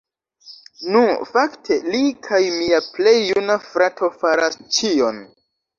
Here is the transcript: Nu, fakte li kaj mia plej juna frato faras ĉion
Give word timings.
Nu, 0.95 1.01
fakte 1.35 1.77
li 1.89 2.01
kaj 2.29 2.41
mia 2.57 2.83
plej 2.97 3.17
juna 3.29 3.61
frato 3.71 4.15
faras 4.25 4.63
ĉion 4.79 5.27